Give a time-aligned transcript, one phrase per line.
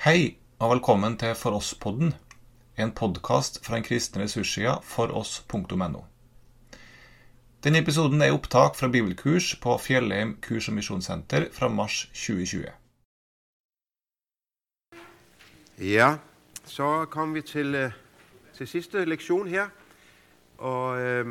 [0.00, 2.14] Hei og velkommen til For oss-podden,
[2.80, 5.98] en podkast fra den kristne ressurssida foross.no.
[7.60, 12.72] Denne episoden er opptak fra bibelkurs på Fjellheim kurs- og misjonssenter fra mars 2020.
[15.78, 16.16] Ja,
[16.64, 17.92] så kom vi til, øh,
[18.54, 19.68] til sidste lektion her,
[20.58, 21.26] og øh,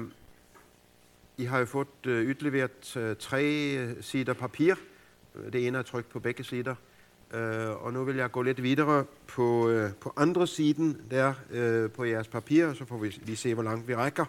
[1.37, 3.43] I har jo fået øh, utleveret øh, tre
[3.77, 4.75] øh, sider papir.
[5.53, 6.75] Det ene er trykt på begge sider.
[7.33, 11.91] Øh, og nu vil jeg gå lidt videre på, øh, på andre siden der øh,
[11.91, 14.25] på jeres papir, og så får vi lige se, hvor langt vi rækker.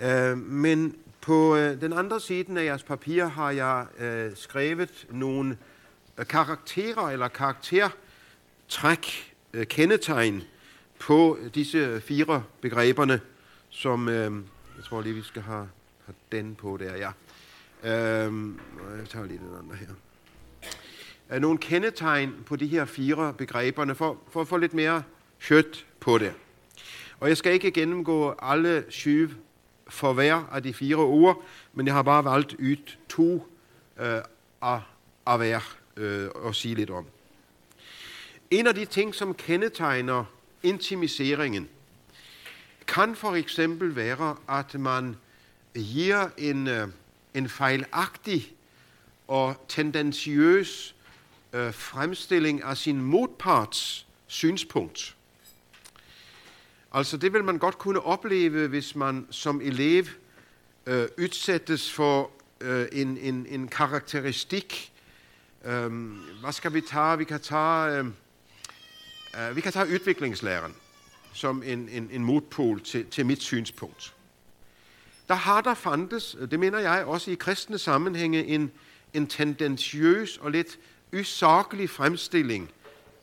[0.00, 5.58] Øh, men på øh, den andre siden af jeres papir har jeg øh, skrevet nogle
[6.18, 10.42] øh, karakterer eller karaktertræk, øh, kendetegn
[10.98, 13.20] på disse fire begreberne,
[13.70, 14.32] som øh,
[14.76, 15.68] jeg tror lige, vi skal have,
[16.06, 17.10] have den på der, ja.
[17.82, 18.32] Øh,
[18.98, 19.88] jeg tager lige den andre her.
[21.34, 25.02] Øh, nogle kendetegn på de her fire begreberne, for, for at få lidt mere
[25.40, 26.32] kjøtt på det.
[27.20, 29.30] Og jeg skal ikke gennemgå alle syv
[29.88, 33.46] for hver af de fire ord, men jeg har bare valgt ut to
[34.00, 34.18] øh,
[34.62, 34.80] af,
[35.26, 37.06] af hver øh, at sige lidt om.
[38.50, 40.24] En af de ting, som kendetegner
[40.62, 41.68] intimiseringen,
[42.86, 45.16] kan for eksempel være, at man
[45.74, 46.88] giver en, øh,
[47.34, 48.52] en fejlagtig
[49.28, 50.93] og tendensiøs
[51.54, 55.16] øh, fremstilling af sin modparts synspunkt.
[56.92, 60.04] Altså det vil man godt kunne opleve, hvis man som elev
[60.86, 64.92] øh, udsættes for øh, en, en, en karakteristik.
[65.64, 65.92] Øh,
[66.40, 67.18] hvad skal vi tage?
[67.18, 68.06] Vi kan tage, øh,
[69.48, 70.74] øh, vi kan tage udviklingslæren
[71.32, 74.14] som en, en, en modpol til, til mit synspunkt.
[75.28, 78.70] Der har der fandtes, det mener jeg også i kristne sammenhænge, en,
[79.14, 80.78] en tendensiøs og lidt
[81.14, 82.70] usaglig fremstilling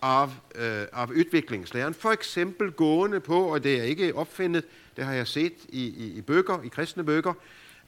[0.02, 1.94] af, øh, af udviklingslæren.
[1.94, 6.18] For eksempel gående på, og det er ikke opfindet, det har jeg set i, i,
[6.18, 7.34] i bøger, i kristne bøger,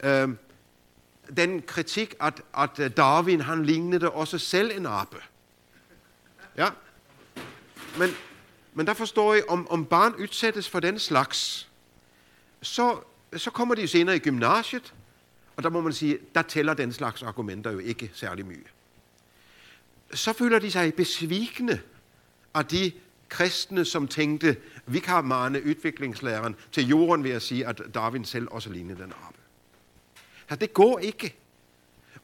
[0.04, 0.30] øh,
[1.38, 5.18] den kritik, at, at Darwin han lignede også selv en abe.
[6.58, 6.70] Ja.
[7.98, 8.10] Men,
[8.74, 11.70] men der forstår jeg, om, om barn udsættes for den slags,
[12.62, 13.00] så,
[13.38, 14.94] så kommer de senere i gymnasiet,
[15.56, 18.64] og der må man sige, der tæller den slags argumenter jo ikke særlig mye.
[20.14, 21.82] Så føler de sig besvikne
[22.54, 22.92] af de
[23.30, 28.48] kristne, som tænkte, vi kan mane udviklingslæren til jorden ved at sige, at Darwin selv
[28.52, 29.38] også lignede den abe.
[30.50, 31.36] Så det går ikke.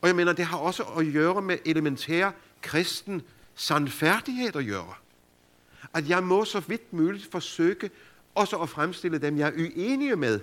[0.02, 3.22] Og jeg mener, det har også at gøre med elementær kristen
[3.56, 4.94] sandfærdighed at gøre.
[5.94, 7.90] At jeg må så vidt muligt forsøge
[8.36, 10.40] også at fremstille dem, jeg er uenige med,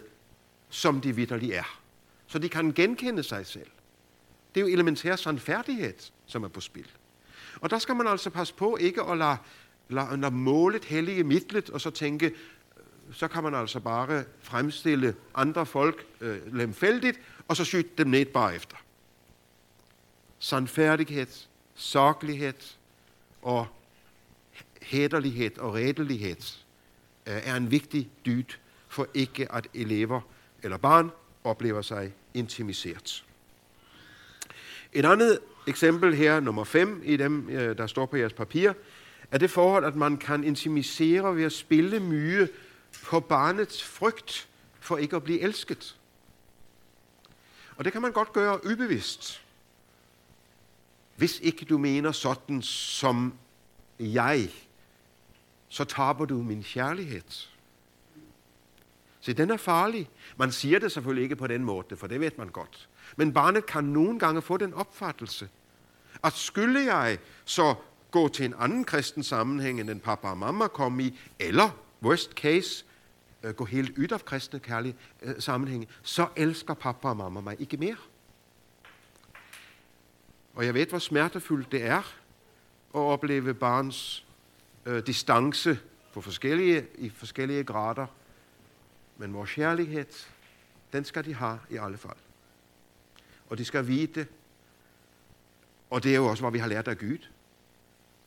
[0.69, 1.81] som de vidderlige er.
[2.27, 3.71] Så de kan genkende sig selv.
[4.55, 5.95] Det er jo elementær sandfærdighed,
[6.27, 6.87] som er på spil.
[7.61, 9.37] Og der skal man altså passe på ikke at lade,
[9.89, 12.35] lade, lade målet hellige midlet, og så tænke,
[13.13, 18.25] så kan man altså bare fremstille andre folk øh, lemfældigt, og så skyde dem ned
[18.25, 18.77] bare efter.
[20.39, 21.27] Sandfærdighed,
[21.75, 22.77] saklighed
[23.43, 23.67] og
[24.83, 26.61] hæderlighed og redelighed
[27.27, 28.45] øh, er en vigtig dyd
[28.89, 30.21] for ikke at elever
[30.63, 31.11] eller barn
[31.45, 33.25] oplever sig intimiseret.
[34.93, 38.73] Et andet eksempel her, nummer 5 i dem, øh, der står på jeres papir,
[39.31, 42.49] er det forhold, at man kan intimisere ved at spille mye
[43.05, 44.49] på barnets frygt
[44.81, 45.97] for ikke at blive elsket.
[47.77, 49.43] Og det kan man godt gøre ubevidst.
[51.17, 53.35] Hvis ikke du mener sådan som
[53.99, 54.51] jeg,
[55.69, 57.49] så taber du min kærlighed.
[59.27, 60.09] Se, den er farlig.
[60.37, 62.89] Man siger det selvfølgelig ikke på den måde, for det ved man godt.
[63.17, 65.49] Men barnet kan nogle gange få den opfattelse,
[66.25, 67.75] at skulle jeg så
[68.11, 71.71] gå til en anden kristen sammenhæng, end den pappa og mamma kom i, eller
[72.03, 72.85] worst case,
[73.43, 77.57] øh, gå helt ud af kristne kærlige øh, sammenhænge, så elsker pappa og mamma mig
[77.61, 77.97] ikke mere.
[80.55, 82.03] Og jeg ved, hvor smertefuldt det er
[82.95, 84.27] at opleve barns
[84.87, 85.79] øh, distance
[86.15, 88.07] på forskellige, i forskellige grader.
[89.17, 90.07] Men vores kærlighed,
[90.93, 92.17] den skal de have i alle fald.
[93.49, 94.27] Og de skal vide,
[95.91, 97.19] og det er jo også, hvad vi har lært af Gud.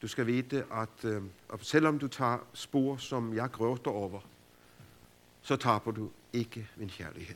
[0.02, 4.20] Du skal vide, at, øh, at selvom du tager spor, som jeg gråter over,
[5.42, 7.36] så taber du ikke min kærlighed.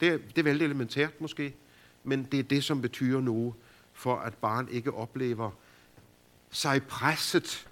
[0.00, 1.54] Det, er, det er vældig elementært måske,
[2.04, 3.54] men det er det, som betyder noget
[3.92, 5.50] for, at barn ikke oplever
[6.50, 7.67] sig presset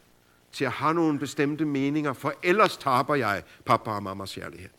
[0.57, 4.71] til at have nogle bestemte meninger, for ellers taber jeg pappa og mammas kærlighed.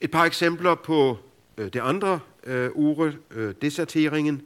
[0.00, 1.18] Et par eksempler på
[1.56, 4.42] øh, det andre øh, ure, øh, deserteringen.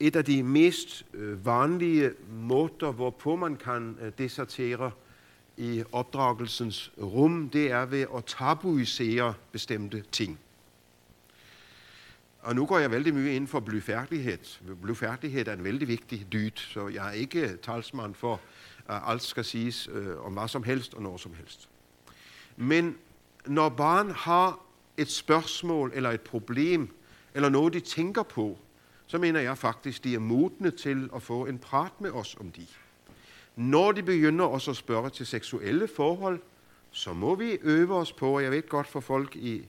[0.00, 4.90] et af de mest øh, vanlige måder, hvorpå man kan øh, desertere
[5.56, 10.38] i opdragelsens rum, det er ved at tabuisere bestemte ting.
[12.46, 14.38] Og nu går jeg vældig mye ind for blyfærdighed.
[14.82, 18.40] Blyfærdighed er en vældig vigtig dyd, så jeg er ikke talsmand for,
[18.88, 21.68] at alt skal siges øh, om hvad som helst og når som helst.
[22.56, 22.96] Men
[23.46, 24.60] når barn har
[24.96, 26.94] et spørgsmål eller et problem,
[27.34, 28.58] eller noget, de tænker på,
[29.06, 32.50] så mener jeg faktisk, de er modne til at få en prat med os om
[32.50, 32.66] de.
[33.56, 36.40] Når de begynder også at spørge til seksuelle forhold,
[36.90, 39.66] så må vi øve os på, og jeg ved godt for folk i,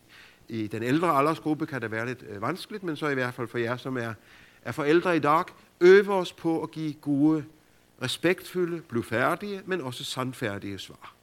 [0.50, 3.48] i den ældre aldersgruppe kan det være lidt øh, vanskeligt, men så i hvert fald
[3.48, 4.14] for jer, som er,
[4.62, 5.44] er forældre i dag,
[5.82, 7.46] øve os på at give gode,
[8.02, 11.14] respektfulde, blufærdige, men også sandfærdige svar.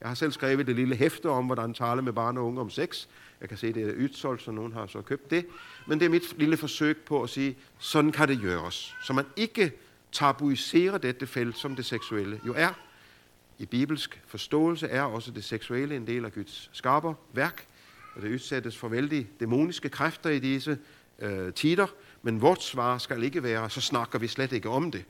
[0.00, 2.70] Jeg har selv skrevet det lille hæfte om, hvordan tale med barn og unge om
[2.70, 3.06] sex.
[3.40, 5.46] Jeg kan se, det er ytsolgt, så nogen har så købt det.
[5.86, 8.96] Men det er mit lille forsøg på at sige, sådan kan det gøres.
[9.02, 9.72] Så man ikke
[10.12, 12.72] tabuiserer dette felt, som det seksuelle jo er.
[13.58, 17.66] I bibelsk forståelse er også det seksuelle en del af Guds skaber værk,
[18.16, 20.78] og det udsættes for vældig dæmoniske kræfter i disse
[21.18, 21.86] øh, tider,
[22.22, 25.04] men vort svar skal ikke være, så snakker vi slet ikke om det.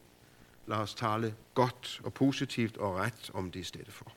[0.67, 4.12] Lad os tale godt og positivt og ret om det i stedet for.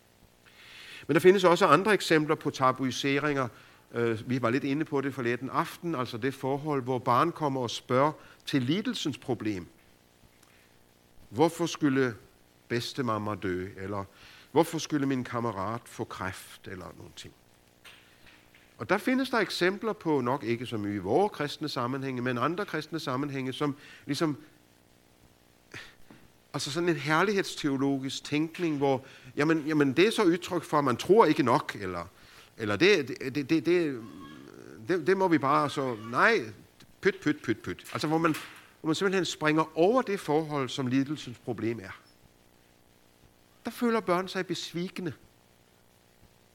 [1.08, 3.48] Men der findes også andre eksempler på tabuiseringer.
[3.94, 7.62] Øh, vi var lidt inde på det forleden aften, altså det forhold, hvor barn kommer
[7.62, 8.12] og spørger
[8.46, 9.68] til lidelsens problem.
[11.30, 12.16] Hvorfor skulle
[12.68, 13.68] bedstemamma dø?
[13.78, 14.04] Eller
[14.52, 16.68] hvorfor skulle min kammerat få kræft?
[16.68, 17.34] Eller nogle ting.
[18.80, 22.38] Og der findes der eksempler på, nok ikke så mye i vores kristne sammenhænge, men
[22.38, 24.38] andre kristne sammenhænge, som ligesom
[26.54, 29.06] altså sådan en herlighedsteologisk tænkning, hvor
[29.36, 32.06] jamen, jamen det er så udtryk for, at man tror ikke nok, eller,
[32.58, 34.02] eller det, det, det, det,
[34.88, 36.40] det, det må vi bare så, nej,
[37.02, 37.86] pyt, pyt, pyt, pyt.
[37.94, 38.36] Altså hvor man,
[38.80, 42.00] hvor man simpelthen springer over det forhold, som lidelsens problem er.
[43.66, 45.14] Der føler børn sig besvikende.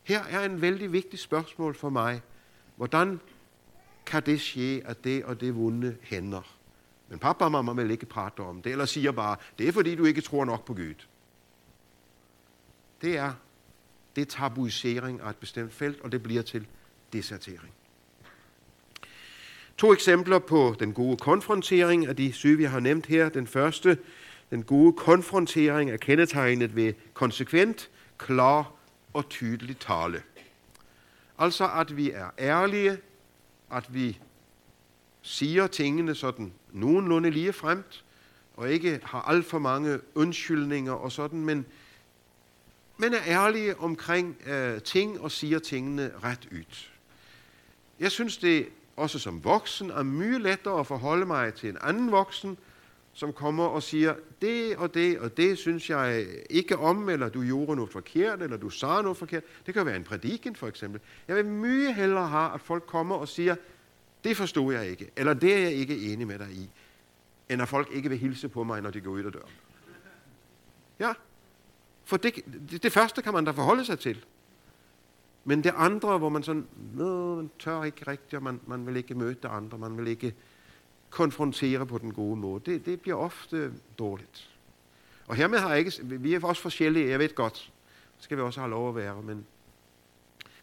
[0.04, 2.22] Her er en vældig vigtig spørgsmål for mig.
[2.76, 3.20] Hvordan
[4.06, 6.56] kan det ske, at det og det vunde hænder?
[7.08, 9.94] Men pappa og mamma vil ikke prate om det, eller siger bare, det er fordi
[9.94, 10.94] du ikke tror nok på Gud.
[13.02, 13.32] Det er,
[14.16, 16.66] det er tabuisering af et bestemt felt, og det bliver til
[17.12, 17.72] desertering.
[19.76, 23.28] To eksempler på den gode konfrontering af de syge, vi har nævnt her.
[23.28, 23.98] Den første,
[24.50, 28.73] den gode konfrontering er kendetegnet ved konsekvent, klar
[29.14, 30.22] og tydelig tale.
[31.38, 32.98] Altså at vi er ærlige,
[33.70, 34.18] at vi
[35.22, 38.04] siger tingene sådan nogenlunde lige fremt,
[38.56, 41.66] og ikke har alt for mange undskyldninger og sådan, men,
[42.96, 46.88] men er ærlige omkring øh, ting og siger tingene ret ud.
[48.00, 52.12] Jeg synes, det også som voksen er mye lettere at forholde mig til en anden
[52.12, 52.58] voksen,
[53.14, 57.42] som kommer og siger, det og det og det synes jeg ikke om, eller du
[57.42, 59.42] gjorde noget forkert, eller du sagde noget forkert.
[59.66, 61.00] Det kan være en prædiken for eksempel.
[61.28, 63.56] Jeg vil mye hellere have, at folk kommer og siger,
[64.24, 66.70] det forstod jeg ikke, eller det er jeg ikke enig med dig i,
[67.48, 69.52] end at folk ikke vil hilse på mig, når de går ud af døren.
[70.98, 71.12] Ja,
[72.04, 72.34] for det,
[72.70, 74.24] det, det første kan man da forholde sig til.
[75.44, 79.14] Men det andre, hvor man sådan, man tør ikke rigtigt, og man, man vil ikke
[79.14, 80.34] møde det andre, man vil ikke
[81.14, 84.50] konfrontere på den gode måde, det, det bliver ofte dårligt.
[85.26, 87.72] Og hermed har jeg ikke, vi er også forskellige, jeg ved godt,
[88.16, 89.46] det skal vi også have lov at være, men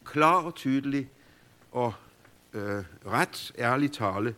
[0.05, 1.09] klar og tydelig
[1.71, 1.93] og
[2.53, 4.35] øh, ret ærlig tale,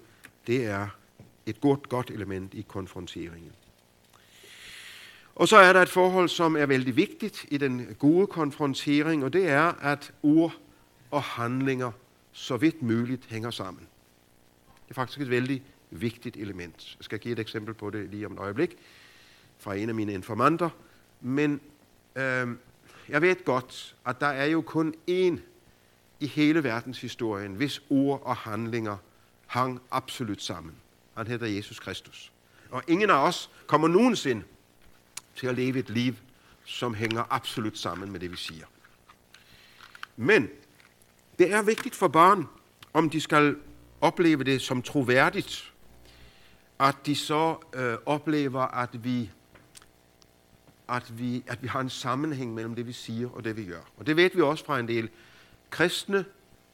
[0.47, 0.87] det er
[1.45, 3.51] et godt, godt element i konfronteringen.
[5.35, 9.33] Og så er der et forhold, som er vældig vigtigt i den gode konfrontering, og
[9.33, 10.53] det er, at ord
[11.11, 11.91] og handlinger
[12.31, 13.87] så vidt muligt hænger sammen.
[14.83, 15.63] Det er faktisk et vældig
[16.01, 16.95] vigtigt element.
[16.99, 18.77] Jeg skal give et eksempel på det lige om et øjeblik
[19.57, 20.69] fra en af mine informanter.
[21.21, 21.61] Men
[22.15, 22.47] øh,
[23.09, 25.39] jeg ved godt, at der er jo kun én
[26.19, 28.97] i hele verdenshistorien, hvis ord og handlinger
[29.47, 30.75] hang absolut sammen.
[31.17, 32.31] Han hedder Jesus Kristus.
[32.69, 34.43] Og ingen af os kommer nogensinde
[35.35, 36.13] til at leve et liv,
[36.65, 38.65] som hænger absolut sammen med det, vi siger.
[40.17, 40.49] Men
[41.39, 42.47] det er vigtigt for børn,
[42.93, 43.55] om de skal
[44.01, 45.72] opleve det som troværdigt,
[46.79, 49.31] at de så øh, oplever, at vi,
[50.89, 53.81] at, vi, at vi har en sammenhæng mellem det, vi siger og det, vi gør.
[53.97, 55.09] Og det ved vi også fra en del
[55.69, 56.25] kristne,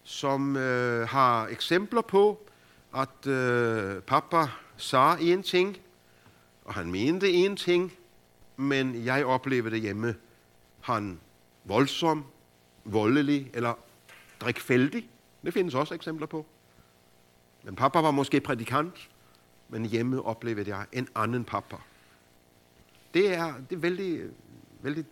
[0.03, 2.49] som øh, har eksempler på,
[2.95, 5.77] at øh, pappa sagde en ting,
[6.65, 7.93] og han mente en ting,
[8.57, 10.15] men jeg oplevede det hjemme.
[10.81, 11.19] Han
[11.63, 12.25] voldsom,
[12.83, 13.73] voldelig eller
[14.39, 15.09] drikfældig.
[15.45, 16.45] Det findes også eksempler på.
[17.63, 19.09] Men pappa var måske prædikant,
[19.69, 21.75] men hjemme oplevede jeg en anden pappa.
[23.13, 24.21] Det er, det er veldig,
[24.81, 25.05] veldig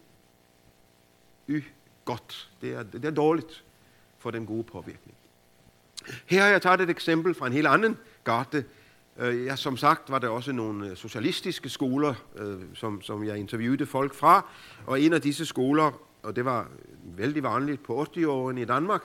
[1.48, 1.64] y
[2.06, 2.52] godt.
[2.62, 3.64] Det er, det er dårligt
[4.18, 5.18] for den gode påvirkning.
[6.26, 8.66] Her har jeg taget et eksempel fra en helt anden gate.
[9.18, 13.38] Øh, ja, som sagt var der også nogle øh, socialistiske skoler, øh, som, som jeg
[13.38, 14.50] interviewede folk fra.
[14.86, 15.92] Og en af disse skoler,
[16.24, 16.68] og det var
[17.04, 19.02] vældig vanligt på 80-årene i Danmark,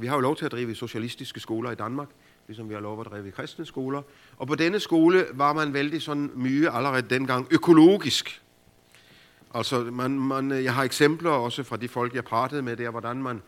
[0.00, 2.08] vi har jo lov til at drive socialistiske skoler i Danmark,
[2.48, 4.02] ligesom vi har lov at drive kristne skoler.
[4.36, 8.42] Og på denne skole var man vældig sådan mye allerede dengang økologisk.
[9.54, 13.22] Altså, man, man, jeg har eksempler også fra de folk, jeg pratede med der, hvordan
[13.22, 13.42] man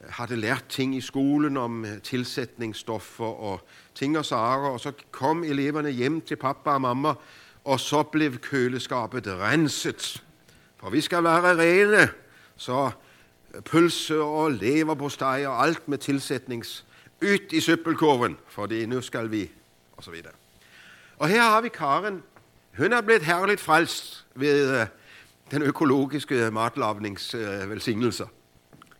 [0.00, 3.60] øh, havde lært ting i skolen om øh, tilsætningsstoffer og
[3.94, 7.14] ting og sager, og så kom eleverne hjem til pappa og mamma,
[7.64, 10.24] og så blev køleskabet renset.
[10.76, 12.08] For vi skal være rene,
[12.56, 12.90] så
[13.54, 16.86] øh, pølse og leverpostej og alt med tilsætnings
[17.22, 19.50] Ut i søppelkurven, fordi det nu skal vi,
[19.96, 20.32] og så videre.
[21.18, 22.22] Og her har vi Karen.
[22.78, 24.86] Hun er blevet herligt frelst ved uh,
[25.50, 28.26] den økologiske matlavnings uh.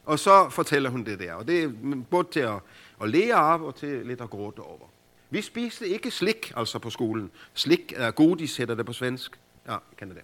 [0.04, 1.34] Og så fortæller hun det der.
[1.34, 1.70] Og det er
[2.10, 2.60] både til at,
[3.02, 4.86] at lære af og til lidt at gråte over.
[5.30, 7.30] Vi spiste ikke slik, altså på skolen.
[7.54, 9.40] Slik er godis, hedder det på svensk.
[9.68, 10.22] Ja, kender det.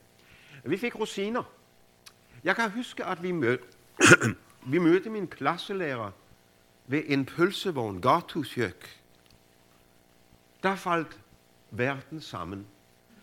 [0.64, 1.42] Vi fik rosiner.
[2.44, 3.64] Jeg kan huske, at vi mødte,
[4.72, 6.10] vi mødte min klasselærer
[6.86, 9.00] ved en pølsevogn, Gartushjøk.
[10.62, 11.20] Der faldt
[11.70, 12.66] verden sammen.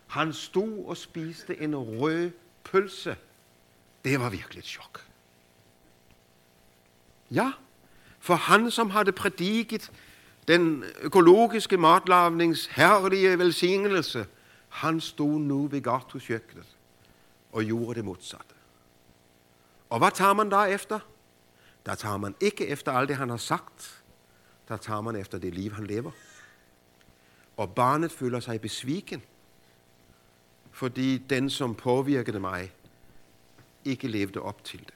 [0.07, 2.31] Han stod og spiste en rød
[2.63, 3.17] pølse.
[4.05, 5.05] Det var virkelig et chok.
[7.31, 7.51] Ja,
[8.19, 9.91] for han, som havde prædiket
[10.47, 14.25] den økologiske matlavnings herlige velsignelse,
[14.69, 16.77] han stod nu ved gartuskøkkenet
[17.51, 18.55] og gjorde det modsatte.
[19.89, 20.99] Og hvad tager man der efter?
[21.89, 24.03] Der tager man ikke efter alt det, han har sagt.
[24.67, 26.11] Der tager man efter det liv, han lever.
[27.57, 29.21] Og barnet føler sig besviken,
[30.71, 32.71] fordi den, som påvirkede mig,
[33.85, 34.93] ikke levede op til det.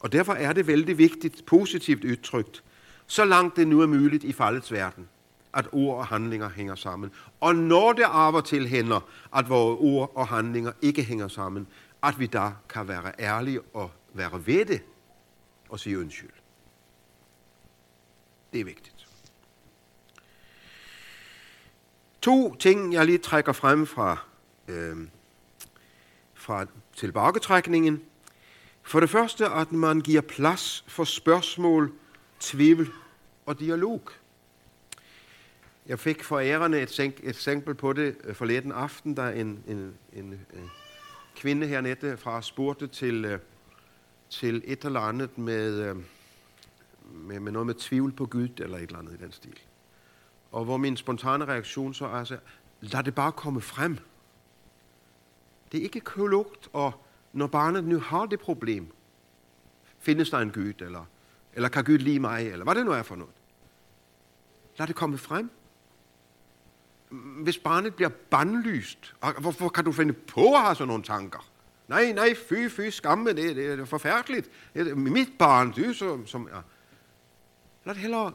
[0.00, 2.62] Og derfor er det vældig vigtigt, positivt udtrykt,
[3.06, 5.08] så langt det nu er muligt i faldets verden,
[5.52, 7.10] at ord og handlinger hænger sammen.
[7.40, 9.00] Og når det arver til hænder,
[9.36, 11.66] at vores ord og handlinger ikke hænger sammen,
[12.02, 14.82] at vi da kan være ærlige og være ved det
[15.68, 16.35] og sige undskyld.
[18.56, 19.06] Det er vigtigt.
[22.22, 24.18] To ting, jeg lige trækker frem fra,
[24.68, 24.96] øh,
[26.34, 28.02] fra tilbagetrækningen–
[28.82, 31.92] for det første, at man giver plads for spørgsmål,
[32.40, 32.92] tvivl
[33.46, 34.10] og dialog.
[35.86, 40.24] Jeg fik for ærerne et, eksempel på det øh, forleden aften, da en, en, en,
[40.32, 40.70] en
[41.36, 43.38] kvinde hernette fra spurgte til, øh,
[44.30, 45.96] til et eller andet med, øh,
[47.12, 49.58] med, med noget med tvivl på Gud, eller et eller andet i den stil.
[50.52, 52.38] Og hvor min spontane reaktion så er, altså,
[52.80, 53.98] lad det bare komme frem.
[55.72, 56.92] Det er ikke klogt at
[57.32, 58.92] når barnet nu har det problem,
[59.98, 61.04] findes der en Gud, eller,
[61.52, 63.34] eller kan Gud lide mig, eller hvad det nu er for noget.
[64.78, 65.50] Lad det komme frem.
[67.42, 71.48] Hvis barnet bliver bandlyst, hvorfor kan du finde på at have sådan nogle tanker?
[71.88, 74.50] Nej, nej, fy, fy, skamme, det, det er forfærdeligt.
[74.74, 76.60] Det er mit barn, du som, som ja.
[77.86, 78.32] Lad det hellere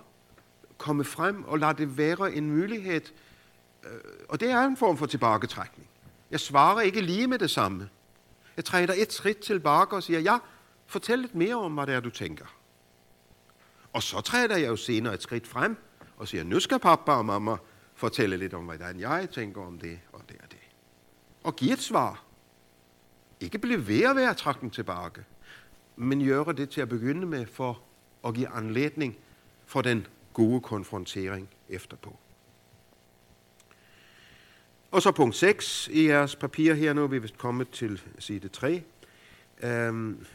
[0.77, 3.01] komme frem, og lad det være en mulighed.
[3.84, 3.91] Øh,
[4.29, 5.88] og det er en form for tilbagetrækning.
[6.31, 7.89] Jeg svarer ikke lige med det samme.
[8.58, 10.38] Jeg træder et skridt tilbage og siger, ja,
[10.86, 12.46] fortæl lidt mere om, hvad det er, du tænker.
[13.93, 15.77] Og så træder jeg jo senere et skridt frem
[16.17, 17.55] og siger, nu skal pappa og mamma
[17.96, 20.60] fortælle lidt om, hvordan jeg tænker om det og det og det.
[21.43, 22.24] Og give et svar.
[23.39, 25.25] Ikke blive ved at være trækken tilbage,
[25.96, 27.81] men gøre det til at begynde med for
[28.25, 29.17] at give anledning
[29.71, 32.15] for den gode konfrontering efterpå.
[34.91, 38.83] Og så punkt 6 i jeres papir her nu, vi vist kommet til side 3.
[39.63, 40.25] Øhm,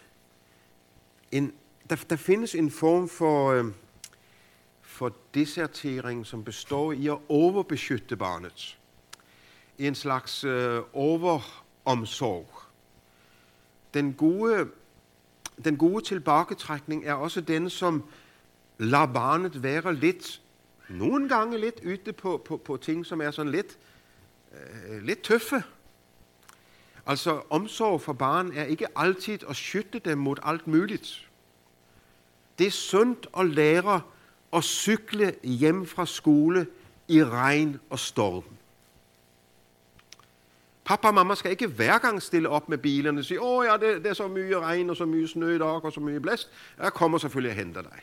[1.33, 1.53] en,
[1.91, 3.75] der, der findes en form for, øhm,
[4.83, 8.79] for desertering, som består i at overbeskytte barnet.
[9.79, 12.49] En slags øh, overomsorg.
[13.95, 14.69] Den gode,
[15.65, 18.05] den gode tilbagetrækning er også den, som
[18.79, 20.41] La barnet være lidt,
[20.89, 23.79] nogle gange lidt ute på, på, på ting, som er sådan lidt
[24.53, 25.63] øh, lidt tøffe.
[27.07, 31.29] Altså, omsorg for barn er ikke altid at skytte dem mod alt muligt.
[32.59, 34.01] Det er sundt at lære
[34.53, 36.67] at cykle hjem fra skole
[37.09, 38.45] i regn og storm.
[40.85, 43.73] Pappa og mamma skal ikke hver gang stille op med bilerne og sige, åh ja,
[43.73, 46.21] det, det er så mye regn og så mye snø i dag og så mye
[46.21, 46.51] blæst.
[46.79, 48.03] Jeg kommer selvfølgelig og henter dig.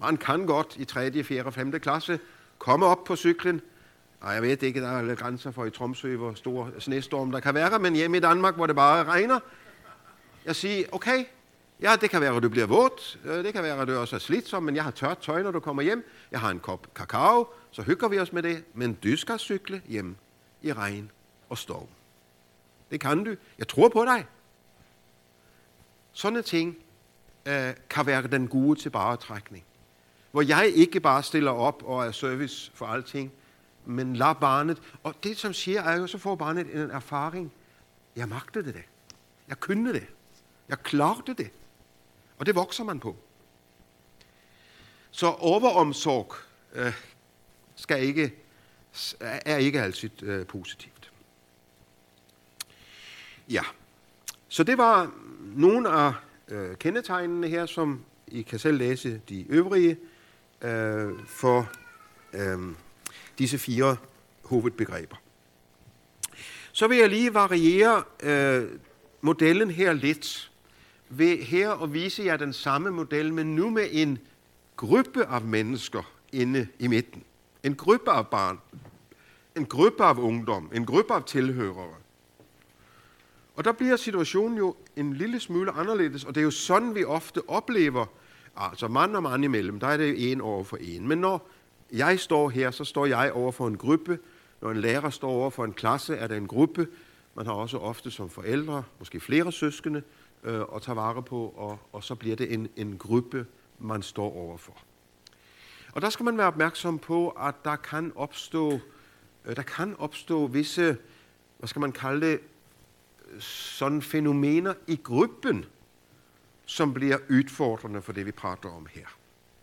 [0.00, 1.80] Man kan godt i 3., 4., 5.
[1.80, 2.20] klasse
[2.58, 3.60] komme op på cyklen,
[4.20, 7.54] Og jeg ved ikke, der er grænser for i Tromsø, hvor stor snestorm der kan
[7.54, 9.40] være, men hjemme i Danmark, hvor det bare regner,
[10.44, 11.24] jeg siger, okay,
[11.80, 14.16] ja, det kan være, at du bliver våd, øh, det kan være, at du også
[14.16, 16.94] er slidsom, men jeg har tørt tøj, når du kommer hjem, jeg har en kop
[16.94, 20.16] kakao, så hygger vi os med det, men du skal cykle hjem
[20.62, 21.10] i regn
[21.48, 21.88] og storm.
[22.90, 23.36] Det kan du.
[23.58, 24.26] Jeg tror på dig.
[26.12, 26.76] Sådan ting
[27.46, 29.64] øh, kan være den gode tilbagetrækning.
[30.30, 33.32] Hvor jeg ikke bare stiller op og er service for alting,
[33.84, 37.52] men lad barnet, og det som siger er jo, så får barnet en erfaring.
[38.16, 38.82] Jeg magtede det.
[39.48, 40.06] Jeg kunne det.
[40.68, 41.50] Jeg klarede det.
[42.38, 43.16] Og det vokser man på.
[45.10, 46.34] Så overomsorg
[46.72, 46.92] øh,
[47.74, 48.34] skal ikke,
[49.20, 51.12] er ikke altid øh, positivt.
[53.48, 53.62] Ja,
[54.48, 56.12] så det var nogle af
[56.48, 59.96] øh, kendetegnene her, som I kan selv læse de øvrige
[60.62, 61.68] øh, for
[62.32, 62.58] øh,
[63.38, 63.96] disse fire
[64.44, 65.16] hovedbegreber.
[66.72, 68.68] Så vil jeg lige variere øh,
[69.20, 70.50] modellen her lidt
[71.08, 74.18] ved her at vise jer den samme model, men nu med en
[74.76, 77.24] gruppe af mennesker inde i midten.
[77.62, 78.58] En gruppe af barn,
[79.56, 81.94] en gruppe af ungdom, en gruppe af tilhørere.
[83.56, 87.04] Og der bliver situationen jo en lille smule anderledes, og det er jo sådan, vi
[87.04, 88.06] ofte oplever,
[88.56, 91.08] altså mand og mand imellem, der er det en over for en.
[91.08, 91.48] Men når
[91.92, 94.18] jeg står her, så står jeg over for en gruppe.
[94.60, 96.88] Når en lærer står over for en klasse, er det en gruppe.
[97.34, 100.02] Man har også ofte som forældre, måske flere søskende,
[100.44, 103.46] øh, at tage vare på, og, og så bliver det en, en gruppe,
[103.78, 104.76] man står overfor.
[105.92, 108.78] Og der skal man være opmærksom på, at der kan opstå,
[109.44, 110.96] øh, der kan opstå visse,
[111.58, 112.40] hvad skal man kalde det,
[113.38, 115.64] sådan fænomener i gruppen,
[116.70, 119.06] som bliver udfordrende for det, vi prater om her.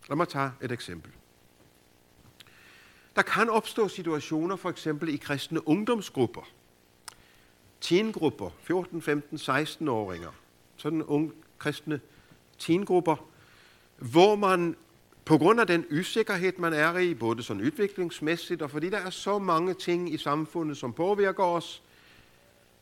[0.08, 1.12] Lad mig tage et eksempel.
[3.16, 6.48] Der kan opstå situationer, for eksempel i kristne ungdomsgrupper,
[7.80, 10.30] teengrupper, 14, 15, 16-åringer,
[10.76, 12.00] sådan unge kristne
[12.58, 13.16] teengrupper,
[13.96, 14.76] hvor man
[15.24, 19.10] på grund af den usikkerhed, man er i, både sådan udviklingsmæssigt, og fordi der er
[19.10, 21.82] så mange ting i samfundet, som påvirker os,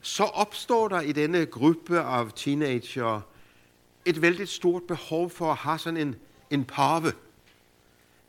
[0.01, 3.21] så opstår der i denne gruppe af teenager
[4.07, 6.17] et vældig stort behov for at have sådan en,
[6.51, 7.13] en parve.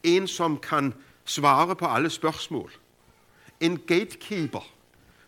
[0.03, 0.93] En, som kan
[1.25, 2.71] svare på alle spørgsmål.
[3.59, 4.67] En gatekeeper.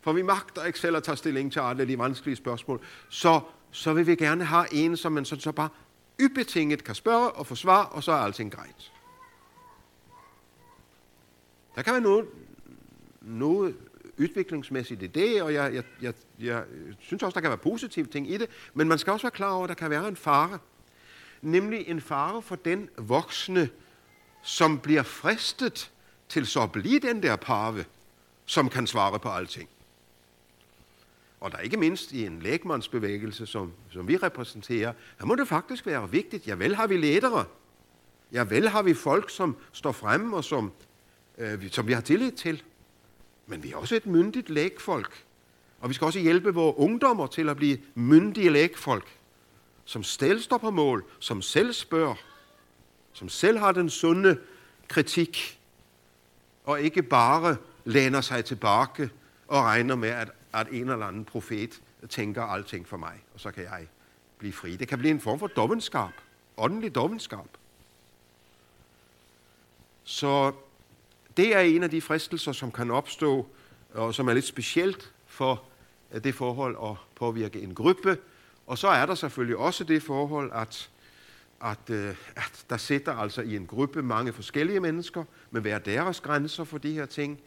[0.02, 2.82] For vi magter ikke selv at tage stilling til alle de vanskelige spørgsmål.
[3.10, 3.40] Så,
[3.72, 5.70] så vil vi gerne have en, som man så, så bare
[6.24, 8.92] ubetinget kan spørge og få svar, og så er alting grejt.
[11.76, 12.26] Der kan være noget,
[13.22, 13.76] noget
[14.20, 16.64] udviklingsmæssigt i det, og jeg, jeg, jeg, jeg
[17.00, 19.52] synes også, der kan være positive ting i det, men man skal også være klar
[19.52, 20.60] over, at der kan være en fare.
[21.42, 23.70] Nemlig en fare for den voksne,
[24.42, 25.92] som bliver fristet
[26.30, 27.86] til så at blive den der parve,
[28.46, 29.70] som kan svare på alting.
[31.40, 35.48] Og der er ikke mindst i en lægmandsbevægelse, som, som vi repræsenterer, der må det
[35.48, 36.48] faktisk være vigtigt.
[36.48, 37.46] Ja, vel har vi ledere.
[38.32, 40.72] Ja, vel har vi folk, som står frem og som,
[41.38, 42.64] øh, som vi har tillid til.
[43.50, 45.24] Men vi er også et myndigt lægfolk.
[45.80, 49.18] Og vi skal også hjælpe vores ungdommer til at blive myndige lægfolk,
[49.86, 52.16] som selv står på mål, som selv spørger,
[53.14, 54.38] som selv har den sunde
[54.88, 55.60] kritik,
[56.64, 59.10] og ikke bare læner sig tilbage
[59.48, 63.52] og regner med, at, at en eller anden profet tænker alting for mig, og så
[63.52, 63.88] kan jeg
[64.38, 64.76] blive fri.
[64.76, 66.10] Det kan blive en form for dovenskab,
[66.58, 67.58] åndelig dovenskab.
[70.04, 70.54] Så
[71.40, 73.48] det er en af de fristelser, som kan opstå,
[73.94, 75.64] og som er lidt specielt for
[76.12, 78.18] øh, det forhold at påvirke en gruppe.
[78.68, 80.90] Og så er der selvfølgelig også det forhold, at,
[81.62, 86.22] at, øh, at der sidder altså i en gruppe mange forskellige mennesker med hver deres
[86.22, 87.40] grænser for de her ting.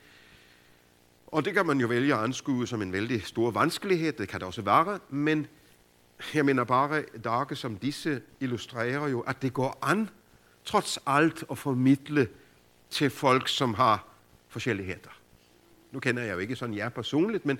[1.26, 4.40] Og det kan man jo vælge at anskue som en vældig stor vanskelighed, det kan
[4.40, 5.46] det også være, men
[6.34, 10.10] jeg mener bare, dage som disse illustrerer jo, at det går an,
[10.64, 12.28] trods alt, at formidle
[12.92, 14.04] til folk, som har
[14.48, 15.10] forskelligheder.
[15.92, 17.58] Nu kender jeg jo ikke sådan jer personligt, men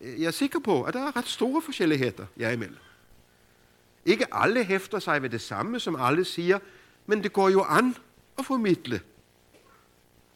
[0.00, 2.78] øh, jeg er sikker på, at der er ret store forskelligheder jer imellem.
[4.04, 6.58] Ikke alle hæfter sig ved det samme, som alle siger,
[7.06, 7.96] men det går jo an
[8.38, 9.00] at formidle.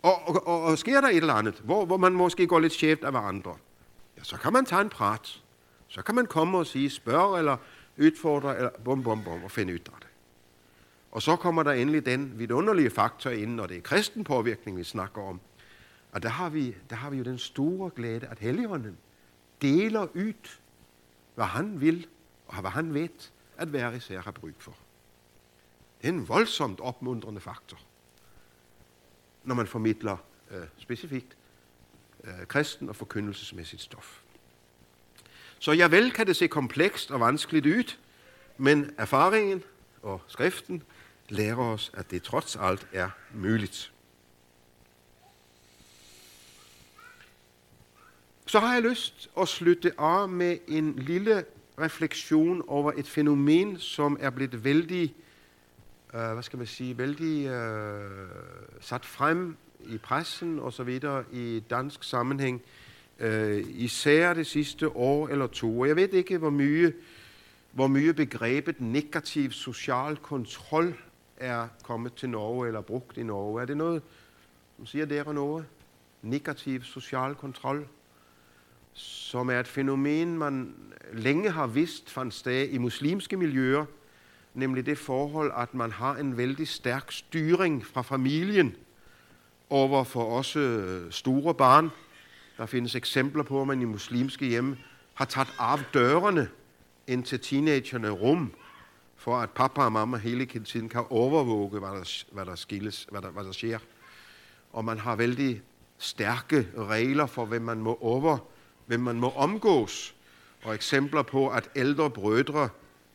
[0.03, 2.73] Og, og, og, og sker der et eller andet, hvor, hvor man måske går lidt
[2.73, 3.57] skævt af hverandre,
[4.17, 5.41] ja, så kan man tage en prat.
[5.89, 7.57] Så kan man komme og sige, spørg eller
[7.99, 10.10] udfordre, eller bum, bum, bum, og finde ud af det.
[11.11, 14.85] Og så kommer der endelig den vidunderlige faktor ind, når det er kristen påvirkning, vi
[14.85, 15.41] snakker om.
[16.13, 18.99] Og der har vi, der har vi jo den store glæde, at Helligånden
[19.63, 20.59] deler ud,
[21.35, 22.07] hvad han vil,
[22.47, 23.09] og hvad han ved,
[23.57, 24.77] at hver især har brug for.
[26.03, 27.79] Det er en voldsomt opmuntrende faktor,
[29.45, 30.17] når man formidler
[30.51, 31.37] øh, specifikt
[32.25, 34.21] øh, kristen og forkyndelsesmæssigt stof.
[35.59, 37.97] Så ja vel kan det se komplekst og vanskeligt ud,
[38.57, 39.63] men erfaringen
[40.03, 40.83] og skriften
[41.31, 43.93] lærer os, at det trods alt er muligt.
[48.47, 51.45] Så har jeg lyst at slutte af med en lille
[51.81, 55.15] refleksion over et fænomen, som er blevet vældig,
[56.15, 58.11] øh, hvad skal man sige, vældig øh,
[58.81, 62.63] sat frem i pressen og så videre i dansk sammenhæng,
[63.19, 65.81] øh, især det sidste år eller to.
[65.81, 66.93] Og jeg ved ikke, hvor mye,
[67.73, 70.95] hvor mye begrebet negativ social kontrol
[71.41, 73.63] er kommet til Norge eller brugt i Norge.
[73.63, 74.03] Er det noget,
[74.77, 75.65] som siger dere noget?
[76.23, 77.89] Negativ social kontrol,
[78.95, 80.75] som er et fænomen, man
[81.13, 83.85] længe har vidst fandt sted i muslimske miljøer,
[84.55, 88.77] nemlig det forhold, at man har en vældig stærk styring fra familien
[89.71, 91.91] over for også øh, store barn.
[92.57, 94.77] Der findes eksempler på, at man i muslimske hjem
[95.15, 96.49] har taget af dørene
[97.07, 98.53] ind til teenagerne rum,
[99.21, 103.23] for at papa og mamma hele tiden kan overvåge, hvad der, hvad der, skilles, hvad
[103.23, 103.79] der, hvad der sker.
[104.73, 105.63] Og man har vældig
[105.99, 108.39] stærke regler for, hvem man må over,
[108.87, 110.15] hvem man må omgås.
[110.65, 112.69] Og eksempler på, at ældre brødre,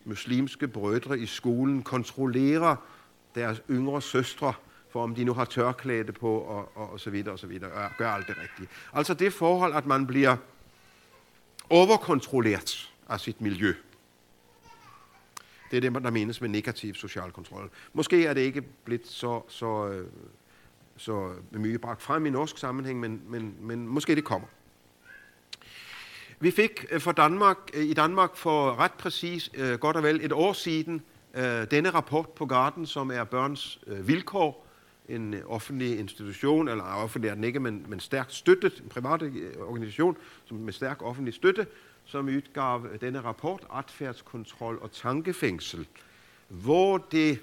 [0.03, 2.75] muslimske brødre i skolen, kontrollerer
[3.35, 4.53] deres yngre søstre,
[4.89, 7.71] for om de nu har tørklæde på, og, og, og så videre, og så videre,
[7.71, 8.67] og gør alt det rigtige.
[8.93, 10.37] Altså det forhold, at man bliver
[11.69, 13.73] overkontrolleret af sit miljø.
[15.71, 17.69] Det er det, der menes med negativ social kontrol.
[17.93, 20.07] Måske er det ikke blevet så, så, øh,
[20.97, 24.47] så mye bragt frem i norsk sammenhæng, men, men, men måske det kommer.
[26.39, 30.31] Vi fik øh, for Danmark, øh, i Danmark for ret præcis godt og vel et
[30.31, 31.01] år siden
[31.71, 34.67] denne rapport på Garden, som er børns vilkår,
[35.09, 39.21] en offentlig institution, eller offentlig er den ikke, men, men stærkt støttet, en privat
[39.59, 41.67] organisation som med stærk offentlig støtte,
[42.05, 45.87] som udgav denne rapport, Adfærdskontrol og Tankefængsel,
[46.47, 47.39] hvor det,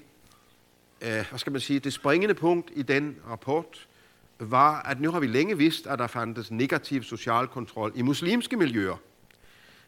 [1.01, 3.87] øh, hvad skal man sige, det springende punkt i den rapport
[4.39, 8.57] var, at nu har vi længe vidst, at der fandtes negativ social kontrol i muslimske
[8.57, 8.97] miljøer.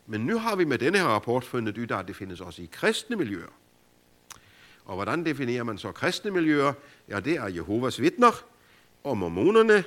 [0.05, 2.61] Men nu har vi med denne her rapport fundet ud af, at det findes også
[2.61, 3.53] i kristne miljøer.
[4.85, 6.73] Og hvordan definerer man så kristne miljøer?
[7.09, 8.43] Ja, det er Jehovas vidner,
[9.03, 9.83] og mormonerne,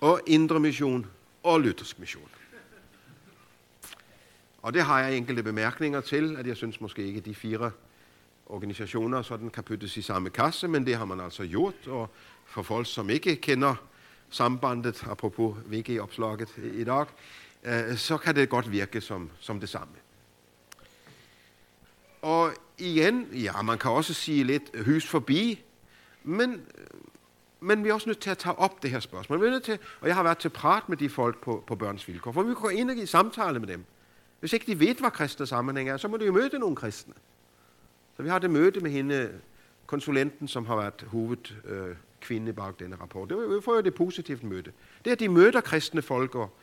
[0.00, 1.06] og indre mission
[1.42, 2.28] og luthersk mission.
[4.62, 7.70] Og det har jeg enkelte bemærkninger til, at jeg synes måske ikke, de fire
[8.46, 12.10] organisationer sådan kan puttes i samme kasse, men det har man altså gjort, og
[12.46, 13.74] for folk, som ikke kender
[14.30, 17.06] sambandet, apropos VG-opslaget i dag,
[17.64, 19.94] øh, så kan det godt virke som, som det samme.
[22.22, 25.62] Og igen, ja, man kan også sige lidt hys forbi,
[26.22, 26.62] men,
[27.60, 29.40] men vi er også nødt til at tage op det her spørgsmål.
[29.40, 31.76] Vi er nødt til, og jeg har været til prat med de folk på, på
[31.76, 33.84] børns vilkår, for vi går ind i samtale med dem.
[34.42, 37.14] Hvis ikke de ved, hvad kristne sammenhæng er, så må de jo møde nogle kristne.
[38.16, 39.40] Så vi har det møde med hende,
[39.86, 43.28] konsulenten, som har været hovedkvinde øh, bag denne rapport.
[43.28, 44.62] Det var jo det positivt møde.
[45.04, 46.56] Det er, at de møder kristne folk, og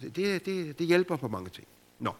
[0.00, 1.66] det, det, det hjælper på mange ting.
[1.98, 2.14] Nå.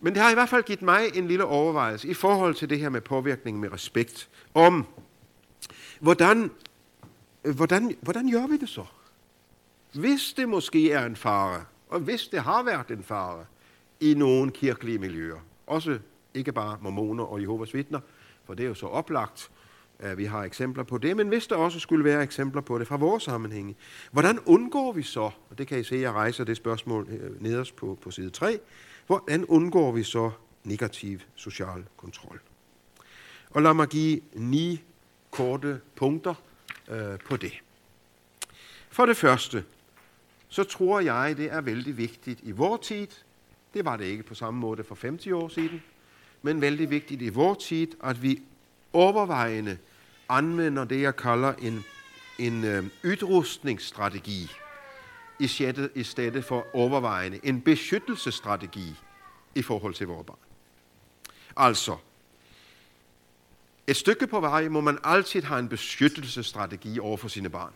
[0.00, 2.78] Men det har i hvert fald givet mig en lille overvejelse i forhold til det
[2.78, 4.86] her med påvirkning med respekt, om
[6.00, 6.50] hvordan,
[7.54, 8.84] hvordan, hvordan gør vi det så?
[9.92, 13.44] Hvis det måske er en fare, og hvis det har været en fare
[14.00, 15.98] i nogle kirkelige miljøer, også
[16.34, 18.00] ikke bare mormoner og Jehovas vidner,
[18.44, 19.50] for det er jo så oplagt,
[19.98, 22.86] at vi har eksempler på det, men hvis der også skulle være eksempler på det
[22.86, 23.76] fra vores sammenhænge,
[24.12, 27.76] hvordan undgår vi så, og det kan I se, jeg rejser det spørgsmål øh, nederst
[27.76, 28.58] på, på side 3,
[29.06, 30.30] hvordan undgår vi så
[30.64, 32.40] negativ social kontrol?
[33.50, 34.82] Og lad mig give ni
[35.30, 36.34] korte punkter
[36.88, 37.52] øh, på det.
[38.90, 39.64] For det første,
[40.50, 43.06] så tror jeg, det er vældig vigtigt i vor tid.
[43.74, 45.82] Det var det ikke på samme måde for 50 år siden,
[46.42, 48.42] men vældig vigtigt i vor tid, at vi
[48.92, 49.78] overvejende
[50.28, 51.84] anvender det, jeg kalder en,
[52.38, 54.50] en øh, udrustningsstrategi,
[55.40, 58.94] i stedet, i stedet for overvejende en beskyttelsesstrategi
[59.54, 60.38] i forhold til vores barn.
[61.56, 61.96] Altså,
[63.86, 67.72] et stykke på vej må man altid have en beskyttelsesstrategi over for sine barn.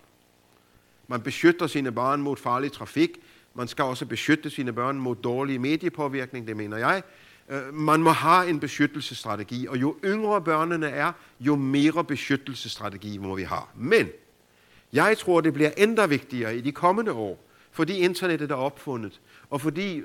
[1.08, 3.10] Man beskytter sine børn mod farlig trafik.
[3.54, 7.02] Man skal også beskytte sine børn mod dårlig mediepåvirkning, det mener jeg.
[7.48, 13.34] Øh, man må have en beskyttelsesstrategi, og jo yngre børnene er, jo mere beskyttelsesstrategi må
[13.34, 13.62] vi have.
[13.74, 14.08] Men
[14.92, 19.60] jeg tror, det bliver endda vigtigere i de kommende år, fordi internettet er opfundet, og
[19.60, 20.02] fordi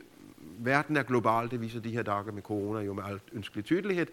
[0.57, 4.07] verden er global, det viser de her dage med corona jo med alt ønskelig tydelighed,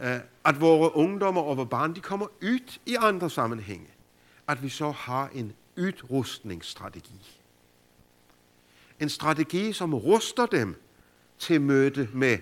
[0.00, 3.86] øh, at vores ungdommer og vores barn, de kommer ud i andre sammenhænge.
[4.48, 7.40] At vi så har en udrustningsstrategi.
[9.00, 10.76] En strategi, som ruster dem
[11.38, 12.38] til møde med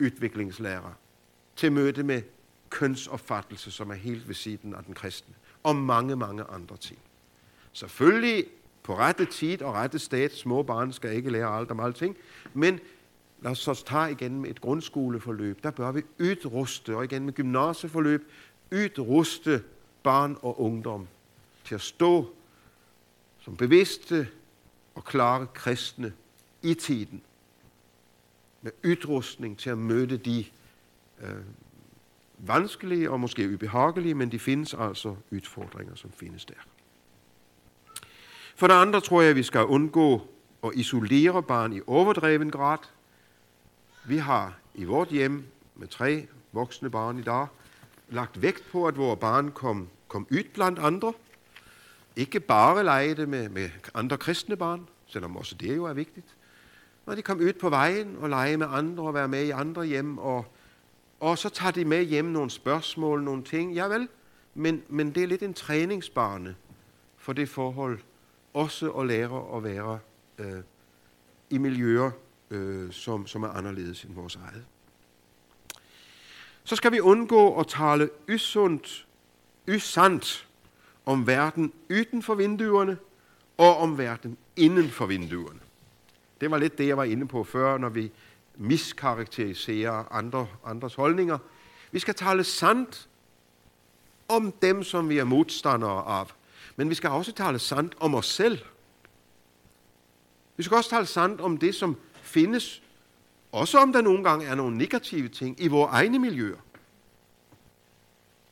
[0.00, 0.92] udviklingslærer,
[1.56, 2.22] til møde med
[2.70, 6.98] kønsopfattelse, som er helt ved siden af den kristne, og mange, mange andre ting.
[7.72, 8.46] Selvfølgelig
[8.82, 10.30] på rette tid og rette sted.
[10.30, 12.16] Små barn skal ikke lære alt om alting.
[12.54, 12.80] Men
[13.42, 15.62] lad os så tage igen med et grundskoleforløb.
[15.62, 18.30] Der bør vi udruste, og igen med gymnasieforløb,
[18.72, 19.62] udruste
[20.02, 21.08] barn og ungdom
[21.64, 22.34] til at stå
[23.38, 24.28] som bevidste
[24.94, 26.12] og klare kristne
[26.62, 27.22] i tiden.
[28.62, 30.44] Med ytrustning til at møde de
[31.20, 31.34] øh,
[32.38, 36.54] vanskelige og måske ubehagelige, men de findes altså udfordringer, som findes der.
[38.56, 40.28] For det andre tror jeg, at vi skal undgå
[40.64, 42.78] at isolere barn i overdreven grad.
[44.04, 47.46] Vi har i vort hjem med tre voksne barn i dag
[48.08, 51.12] lagt vægt på, at vores barn kom, kom ud blandt andre.
[52.16, 56.26] Ikke bare lege med, med andre kristne barn, selvom også det jo er vigtigt.
[57.06, 59.84] Men de kom ud på vejen og lege med andre og være med i andre
[59.84, 60.18] hjem.
[60.18, 60.46] Og,
[61.20, 63.74] og så tager de med hjem nogle spørgsmål, nogle ting.
[63.74, 64.08] Ja vel,
[64.54, 66.56] men, men det er lidt en træningsbane
[67.16, 67.98] for det forhold,
[68.54, 69.98] også at lære at være
[70.38, 70.62] øh,
[71.50, 72.10] i miljøer,
[72.50, 74.64] øh, som, som er anderledes end vores eget.
[76.64, 79.06] Så skal vi undgå at tale usundt,
[79.68, 80.48] usandt
[81.06, 82.98] om verden uden for vinduerne
[83.58, 85.60] og om verden inden for vinduerne.
[86.40, 88.12] Det var lidt det, jeg var inde på før, når vi
[88.56, 91.38] miskarakteriserer andre, andres holdninger.
[91.92, 93.08] Vi skal tale sandt
[94.28, 96.26] om dem, som vi er modstandere af.
[96.76, 98.58] Men vi skal også tale sandt om os selv.
[100.56, 102.82] Vi skal også tale sandt om det, som findes,
[103.52, 106.58] også om der nogle gange er nogle negative ting i vores egne miljøer.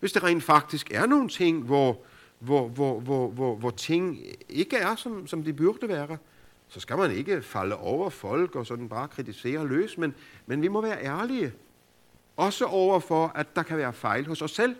[0.00, 2.00] Hvis det rent faktisk er nogle ting, hvor,
[2.42, 6.18] hvor, hvor, hvor, hvor, hvor ting ikke er, som, som de burde være,
[6.68, 10.14] så skal man ikke falde over folk og sådan bare kritisere løs, men,
[10.46, 11.52] men vi må være ærlige.
[12.36, 14.76] Også over for, at der kan være fejl hos os selv.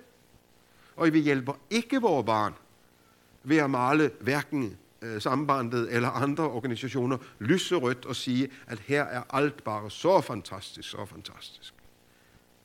[0.96, 2.54] Og vi hjælper ikke vores barn
[3.42, 9.22] ved at male hverken øh, sambandet eller andre organisationer lyserødt og sige, at her er
[9.30, 11.74] alt bare så fantastisk, så fantastisk.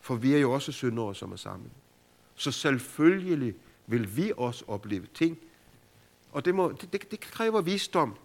[0.02, 1.72] For vi er jo også syndere, som er sammen.
[2.36, 3.56] Så selvfølgelig
[3.88, 5.38] vil vi også opleve ting.
[6.32, 8.15] Og det, må, det, det, det kræver visdom.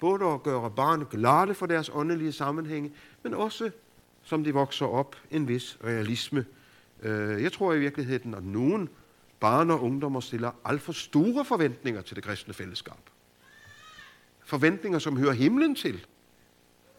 [0.00, 3.70] Både at gøre barn glade for deres åndelige sammenhænge, men også,
[4.22, 6.44] som de vokser op, en vis realisme.
[7.02, 8.88] Øh, jeg tror i virkeligheden, at nogen
[9.40, 13.10] barn og ungdommer stiller alt for store forventninger til det kristne fællesskab.
[14.44, 16.06] Forventninger, som hører himlen til.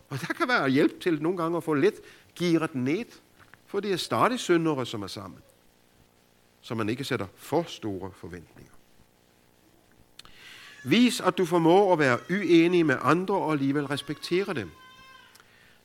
[0.10, 1.96] Og der kan være hjælp til nogle gange at få lidt
[2.36, 3.06] giret ned,
[3.66, 5.40] for det er stadig syndere, som er sammen.
[6.68, 8.72] Så man ikke sætter for store forventninger.
[10.86, 14.70] Vis, at du formår at være uenig med andre og alligevel respektere dem.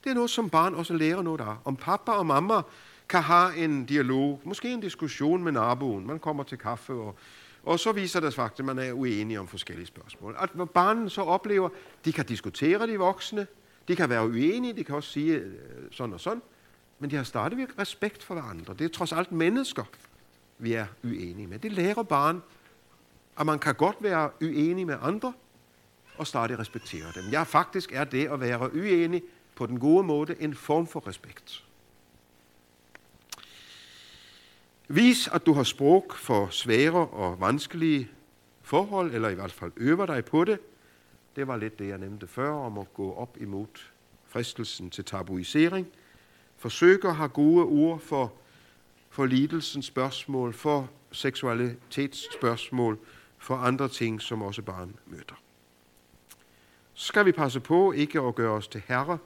[0.05, 1.57] Det er noget, som barn også lærer noget af.
[1.65, 2.63] Om pappa og mamma
[3.09, 6.07] kan have en dialog, måske en diskussion med naboen.
[6.07, 7.19] Man kommer til kaffe, og,
[7.63, 10.37] og så viser det faktisk, at man er uenig om forskellige spørgsmål.
[10.39, 11.69] At barnen så oplever,
[12.05, 13.47] de kan diskutere de voksne,
[13.89, 15.53] de kan være uenige, de kan også sige øh,
[15.91, 16.43] sådan og sådan,
[16.99, 18.75] men de har stadigvæk respekt for hverandre.
[18.75, 19.85] Det er trods alt mennesker,
[20.63, 21.59] vi er uenige med.
[21.59, 22.43] Det lærer barn,
[23.39, 25.33] at man kan godt være uenig med andre,
[26.19, 27.25] og stadig respektere dem.
[27.33, 29.23] Ja, faktisk er det at være uenig
[29.55, 31.65] på den gode måde en form for respekt.
[34.89, 38.11] Vis, at du har sprog for svære og vanskelige
[38.63, 40.59] forhold, eller i hvert fald øver dig på det.
[41.37, 43.67] Det var lidt det, jeg nævnte før, om at gå op imod
[44.27, 45.87] fristelsen til tabuisering.
[46.57, 48.33] Forsøg at have gode ord for,
[49.13, 52.99] for lidelsens spørgsmål, for seksualitetsspørgsmål,
[53.39, 55.43] for andre ting, som også barn møder.
[56.95, 59.19] Så skal vi passe på ikke at gøre os til herre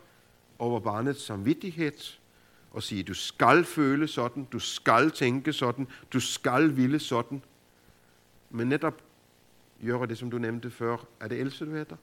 [0.59, 2.16] over barnets samvittighed,
[2.70, 7.42] og sige, du skal føle sådan, du skal tænke sådan, du skal ville sådan.
[8.51, 9.03] Men netop
[9.85, 10.96] gøre det, som du nævnte før.
[11.20, 11.96] Er det Else, du hedder?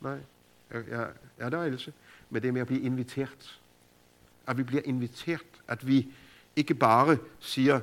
[0.00, 0.18] Nej.
[0.72, 1.04] Ja,
[1.38, 1.92] er det Else?
[2.30, 3.60] Men det med at blive inviteret.
[4.46, 5.62] At vi bliver inviteret.
[5.68, 6.12] At vi
[6.56, 7.80] ikke bare siger,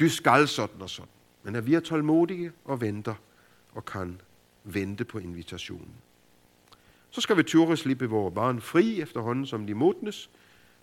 [0.00, 1.10] du skal sådan og sådan.
[1.42, 3.14] Men at vi er tålmodige og venter
[3.72, 4.20] og kan
[4.64, 5.94] vente på invitationen.
[7.10, 10.30] Så skal vi turde slippe vores barn fri efterhånden, som de modnes,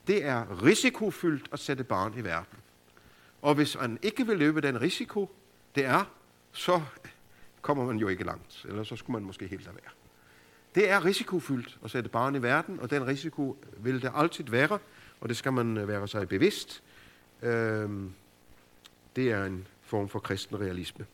[0.08, 2.58] det er risikofyldt at sætte barn i verden.
[3.42, 5.36] Og hvis man ikke vil løbe den risiko,
[5.76, 6.04] det er,
[6.52, 6.82] så
[7.62, 8.66] kommer man jo ikke langt.
[8.70, 9.92] Eller så skulle man måske helt lade være.
[10.76, 14.80] Det er risikofyldt at sætte barn i verden, og den risiko vil det altid være,
[15.22, 16.84] og det skal man være sig bevidst.
[17.44, 17.90] Øh,
[19.16, 21.06] det er en form for kristen realisme.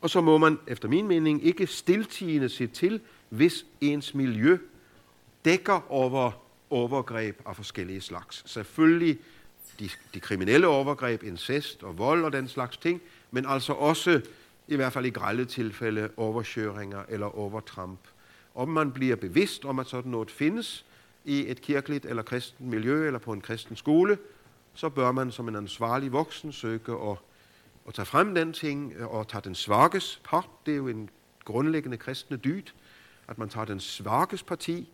[0.00, 4.58] Og så må man, efter min mening, ikke stiltigende se til, hvis ens miljø
[5.44, 8.42] dækker over overgreb af forskellige slags.
[8.46, 9.18] Selvfølgelig
[9.80, 14.20] de, de kriminelle overgreb, incest og vold og den slags ting, men altså også,
[14.68, 18.00] i hvert fald i grælde tilfælde, overkøringer eller overtramp.
[18.54, 20.84] Om man bliver bevidst om, at sådan noget findes
[21.24, 24.18] i et kirkeligt eller kristent miljø eller på en kristen skole,
[24.74, 27.16] så bør man som en ansvarlig voksen søge at,
[27.88, 30.48] at tage frem den ting øh, og tage den svages part.
[30.66, 31.10] Det er jo en
[31.44, 32.62] grundlæggende kristne dyd,
[33.28, 34.92] at man tager den svages parti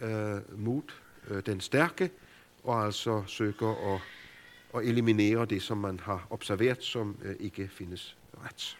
[0.00, 0.82] øh, mod
[1.28, 2.10] øh, den stærke,
[2.64, 4.00] og altså søger at,
[4.74, 8.78] at eliminere det, som man har observeret, som øh, ikke findes ret.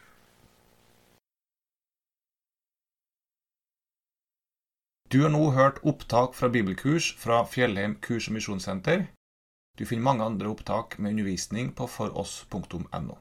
[5.12, 9.04] Du har nu hørt opptak fra bibelkurs fra Fjellheim kurs- og misjonssenter.
[9.78, 13.18] Du finner mange andre opptak med undervisning på foross.no.